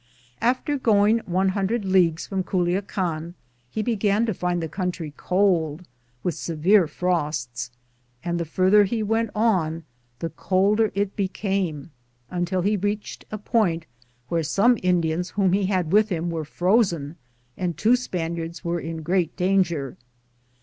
After 0.41 0.79
going 0.79 1.19
100 1.27 1.85
leagues 1.85 2.25
from 2.25 2.43
Culuacan, 2.43 3.35
he 3.69 3.83
began 3.83 4.25
to 4.25 4.33
find 4.33 4.59
the 4.59 4.67
country 4.67 5.13
cold, 5.15 5.85
with 6.23 6.33
severe 6.33 6.87
frosts, 6.87 7.69
and 8.23 8.39
the 8.39 8.43
farther 8.45 8.85
he 8.85 9.03
went 9.03 9.29
on 9.35 9.83
the 10.17 10.31
colder 10.31 10.91
it 10.95 11.15
became, 11.15 11.91
until 12.31 12.63
he 12.63 12.75
reached 12.75 13.25
a 13.31 13.37
point 13.37 13.85
where 14.27 14.41
some 14.41 14.75
Indians 14.81 15.29
whom 15.29 15.53
he 15.53 15.67
had 15.67 15.91
with 15.91 16.09
him 16.09 16.31
were 16.31 16.45
frozen, 16.45 17.15
and 17.55 17.77
two 17.77 17.95
Span 17.95 18.37
iards 18.37 18.63
were 18.63 18.79
in 18.79 19.03
great 19.03 19.35
danger. 19.37 19.97